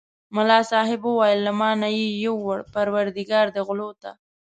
ملا 0.35 0.59
صاحب 0.71 1.01
وویل 1.05 1.39
له 1.47 1.51
ما 1.59 1.71
نه 1.81 1.89
یې 1.97 2.07
یووړ 2.25 2.57
پرودګار 2.73 3.47
دې 3.55 3.61
غلو 3.67 3.89
ته. 4.01 4.11